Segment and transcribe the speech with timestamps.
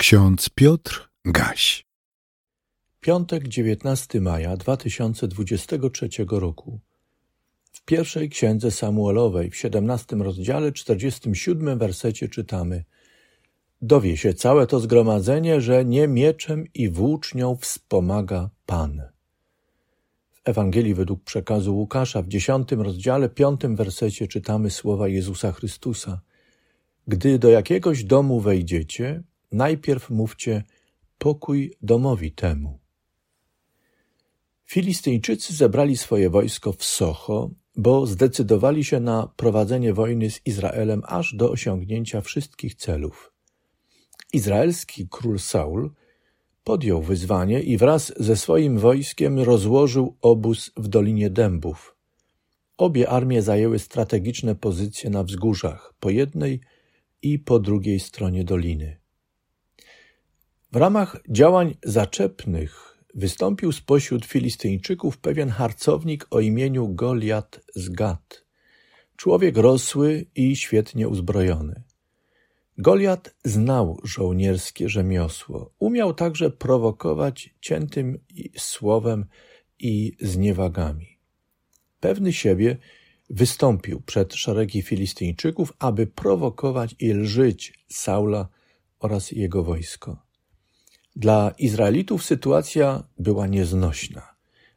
[0.00, 1.86] Ksiądz Piotr Gaś.
[3.00, 6.80] Piątek, 19 maja 2023 roku.
[7.72, 12.84] W pierwszej księdze Samuelowej, w 17 rozdziale, 47 wersecie czytamy:
[13.82, 19.02] Dowie się całe to zgromadzenie, że nie mieczem i włócznią wspomaga Pan.
[20.30, 26.20] W Ewangelii według przekazu Łukasza, w 10 rozdziale, 5 wersecie czytamy słowa Jezusa Chrystusa:
[27.08, 29.22] Gdy do jakiegoś domu wejdziecie,
[29.52, 30.64] najpierw mówcie
[31.18, 32.78] pokój domowi temu.
[34.64, 41.34] Filistyńczycy zebrali swoje wojsko w Socho, bo zdecydowali się na prowadzenie wojny z Izraelem aż
[41.34, 43.32] do osiągnięcia wszystkich celów.
[44.32, 45.90] Izraelski król Saul
[46.64, 51.96] podjął wyzwanie i wraz ze swoim wojskiem rozłożył obóz w Dolinie Dębów.
[52.78, 56.60] Obie armie zajęły strategiczne pozycje na wzgórzach, po jednej
[57.22, 58.99] i po drugiej stronie doliny.
[60.72, 68.44] W ramach działań zaczepnych wystąpił spośród Filistyńczyków pewien harcownik o imieniu Goliat z Gat,
[69.16, 71.82] człowiek rosły i świetnie uzbrojony.
[72.78, 78.18] Goliat znał żołnierskie rzemiosło, umiał także prowokować ciętym
[78.56, 79.24] słowem
[79.78, 81.18] i zniewagami.
[82.00, 82.76] Pewny siebie
[83.30, 88.48] wystąpił przed szeregi Filistyńczyków, aby prowokować i lżyć Saula
[89.00, 90.29] oraz jego wojsko.
[91.16, 94.34] Dla Izraelitów sytuacja była nieznośna,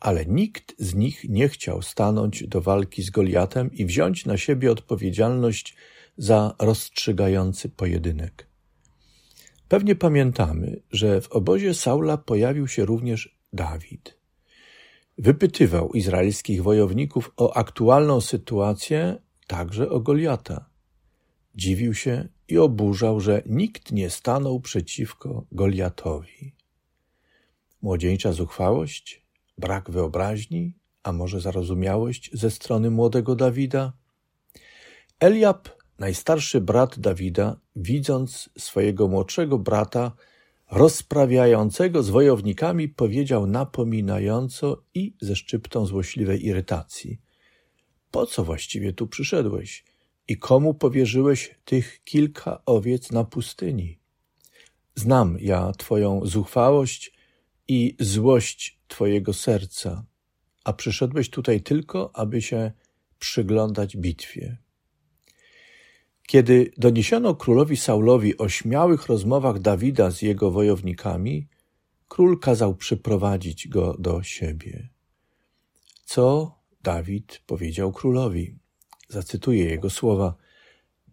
[0.00, 4.72] ale nikt z nich nie chciał stanąć do walki z Goliatem i wziąć na siebie
[4.72, 5.76] odpowiedzialność
[6.16, 8.46] za rozstrzygający pojedynek.
[9.68, 14.18] Pewnie pamiętamy, że w obozie Saula pojawił się również Dawid.
[15.18, 19.16] Wypytywał izraelskich wojowników o aktualną sytuację,
[19.46, 20.66] także o Goliata.
[21.56, 26.54] Dziwił się i oburzał, że nikt nie stanął przeciwko Goliatowi.
[27.82, 29.22] Młodzieńcza zuchwałość,
[29.58, 33.92] brak wyobraźni, a może zarozumiałość ze strony młodego Dawida?
[35.20, 40.12] Eliab, najstarszy brat Dawida, widząc swojego młodszego brata
[40.70, 47.20] rozprawiającego z wojownikami, powiedział napominająco i ze szczyptą złośliwej irytacji:
[48.10, 49.95] Po co właściwie tu przyszedłeś?
[50.28, 53.98] I komu powierzyłeś tych kilka owiec na pustyni?
[54.94, 57.12] Znam ja Twoją zuchwałość
[57.68, 60.04] i złość Twojego serca,
[60.64, 62.72] a przyszedłeś tutaj tylko, aby się
[63.18, 64.56] przyglądać bitwie.
[66.26, 71.48] Kiedy doniesiono królowi Saulowi o śmiałych rozmowach Dawida z jego wojownikami,
[72.08, 74.88] król kazał przyprowadzić go do siebie.
[76.04, 78.58] Co Dawid powiedział królowi?
[79.08, 80.34] Zacytuję jego słowa.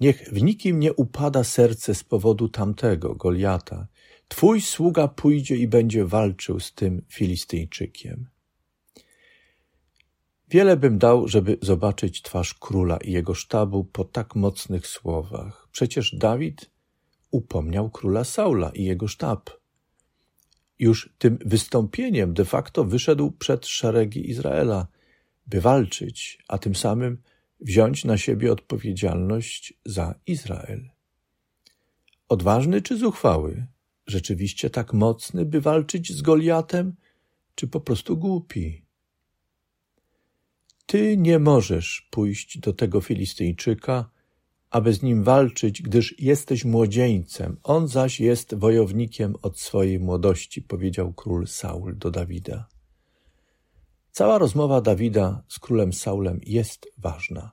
[0.00, 3.86] Niech w nikim nie upada serce z powodu tamtego, Goliata.
[4.28, 8.26] Twój sługa pójdzie i będzie walczył z tym Filistyjczykiem.
[10.48, 15.68] Wiele bym dał, żeby zobaczyć twarz króla i jego sztabu po tak mocnych słowach.
[15.72, 16.70] Przecież Dawid
[17.30, 19.50] upomniał króla Saula i jego sztab.
[20.78, 24.86] Już tym wystąpieniem de facto wyszedł przed szeregi Izraela,
[25.46, 27.22] by walczyć, a tym samym
[27.60, 30.90] wziąć na siebie odpowiedzialność za Izrael.
[32.28, 33.66] Odważny czy zuchwały?
[34.06, 36.94] Rzeczywiście tak mocny, by walczyć z Goliatem,
[37.54, 38.84] czy po prostu głupi?
[40.86, 44.10] Ty nie możesz pójść do tego Filistyjczyka,
[44.70, 51.12] aby z nim walczyć, gdyż jesteś młodzieńcem, on zaś jest wojownikiem od swojej młodości, powiedział
[51.12, 52.73] król Saul do Dawida.
[54.16, 57.52] Cała rozmowa Dawida z królem Saulem jest ważna.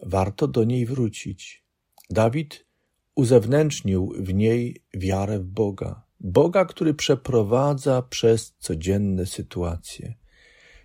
[0.00, 1.64] Warto do niej wrócić.
[2.10, 2.66] Dawid
[3.14, 10.14] uzewnętrznił w niej wiarę w Boga, Boga, który przeprowadza przez codzienne sytuacje.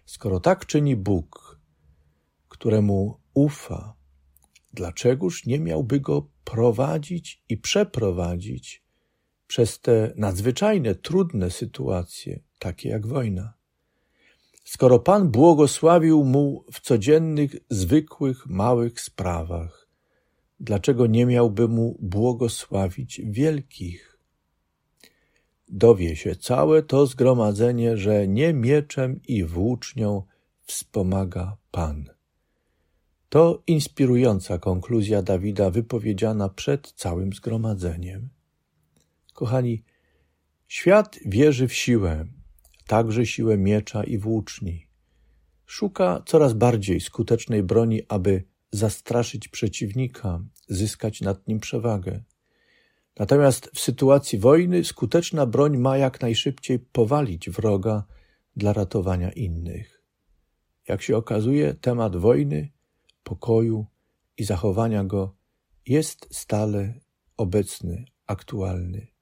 [0.06, 1.60] Skoro tak czyni Bóg,
[2.50, 3.96] któremu ufa,
[4.74, 8.84] dlaczegoż nie miałby go prowadzić i przeprowadzić
[9.48, 13.65] przez te nadzwyczajne, trudne sytuacje, takie jak wojna?
[14.66, 19.88] Skoro Pan błogosławił mu w codziennych, zwykłych, małych sprawach,
[20.60, 24.18] dlaczego nie miałby mu błogosławić wielkich?
[25.70, 30.24] Dowie się całe to zgromadzenie, że nie mieczem i włócznią
[30.62, 32.10] wspomaga Pan.
[33.30, 38.30] To inspirująca konkluzja Dawida wypowiedziana przed całym zgromadzeniem.
[39.34, 39.84] Kochani,
[40.68, 42.26] świat wierzy w siłę,
[42.88, 44.88] także siłę miecza i włóczni.
[45.66, 52.24] Szuka coraz bardziej skutecznej broni, aby zastraszyć przeciwnika, zyskać nad nim przewagę.
[53.20, 58.04] Natomiast w sytuacji wojny skuteczna broń ma jak najszybciej powalić wroga
[58.56, 60.02] dla ratowania innych.
[60.88, 62.72] Jak się okazuje, temat wojny,
[63.24, 63.86] pokoju
[64.38, 65.36] i zachowania go
[65.86, 66.94] jest stale
[67.38, 69.15] obecny, aktualny.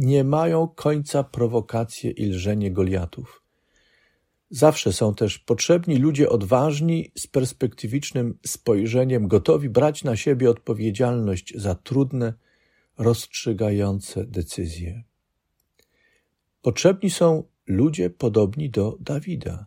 [0.00, 3.42] Nie mają końca prowokacje i lżenie Goliatów.
[4.50, 11.74] Zawsze są też potrzebni ludzie odważni, z perspektywicznym spojrzeniem, gotowi brać na siebie odpowiedzialność za
[11.74, 12.34] trudne,
[12.98, 15.04] rozstrzygające decyzje.
[16.62, 19.66] Potrzebni są ludzie podobni do Dawida.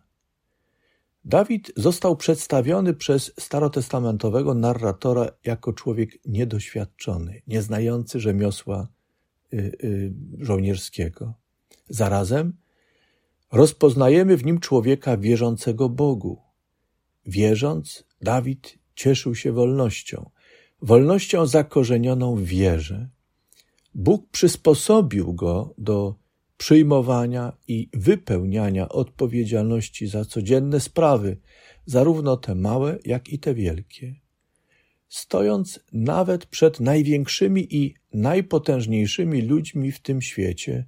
[1.25, 8.87] Dawid został przedstawiony przez starotestamentowego narratora jako człowiek niedoświadczony, nieznający rzemiosła
[10.39, 11.33] żołnierskiego.
[11.89, 12.53] Zarazem
[13.51, 16.41] rozpoznajemy w nim człowieka wierzącego Bogu.
[17.25, 20.29] Wierząc, Dawid cieszył się wolnością,
[20.81, 23.09] wolnością zakorzenioną w wierze.
[23.95, 26.15] Bóg przysposobił go do
[26.57, 31.37] przyjmowania i wypełniania odpowiedzialności za codzienne sprawy,
[31.85, 34.22] zarówno te małe, jak i te wielkie.
[35.13, 40.85] Stojąc nawet przed największymi i najpotężniejszymi ludźmi w tym świecie,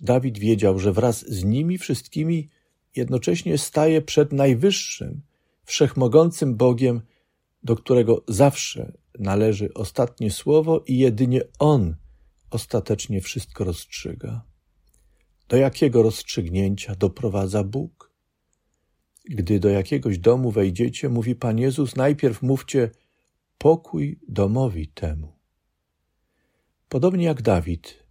[0.00, 2.48] Dawid wiedział, że wraz z nimi wszystkimi
[2.96, 5.22] jednocześnie staje przed najwyższym,
[5.64, 7.00] wszechmogącym Bogiem,
[7.62, 11.96] do którego zawsze należy ostatnie słowo i jedynie On
[12.50, 14.44] ostatecznie wszystko rozstrzyga.
[15.48, 18.12] Do jakiego rozstrzygnięcia doprowadza Bóg?
[19.24, 22.90] Gdy do jakiegoś domu wejdziecie, mówi Pan Jezus, najpierw mówcie
[23.58, 25.32] pokój domowi temu.
[26.88, 28.06] Podobnie jak Dawid,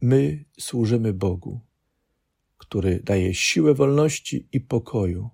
[0.00, 1.60] my służymy Bogu,
[2.58, 5.30] który daje siłę wolności i pokoju.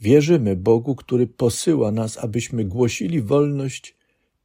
[0.00, 3.96] Wierzymy Bogu, który posyła nas, abyśmy głosili wolność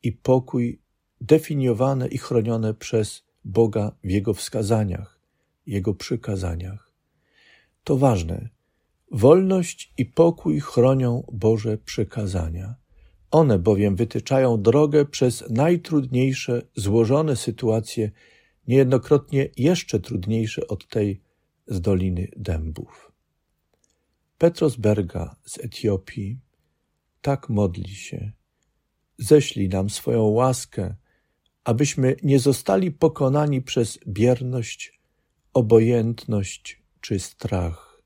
[0.04, 0.82] i pokój
[1.22, 5.16] definiowane i chronione przez Boga w Jego wskazaniach
[5.68, 6.92] jego przykazaniach.
[7.84, 8.50] To ważne.
[9.12, 12.76] Wolność i pokój chronią Boże przykazania.
[13.36, 18.12] One bowiem wytyczają drogę przez najtrudniejsze, złożone sytuacje,
[18.68, 21.22] niejednokrotnie jeszcze trudniejsze od tej
[21.68, 23.12] z Doliny Dębów.
[24.38, 26.40] Petros Berga z Etiopii
[27.22, 28.32] tak modli się.
[29.18, 30.96] Ześlij nam swoją łaskę,
[31.64, 35.00] abyśmy nie zostali pokonani przez bierność
[35.54, 38.02] obojętność czy strach.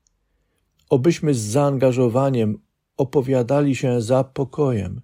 [0.88, 2.58] Obyśmy z zaangażowaniem
[2.96, 5.00] opowiadali się za pokojem.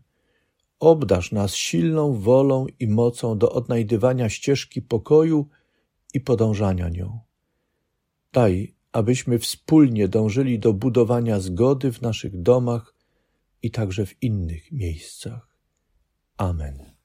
[0.78, 5.48] Obdasz nas silną wolą i mocą do odnajdywania ścieżki pokoju
[6.14, 7.20] i podążania nią.
[8.32, 12.94] Daj, abyśmy wspólnie dążyli do budowania zgody w naszych domach
[13.62, 15.58] i także w innych miejscach.
[16.36, 16.95] Amen.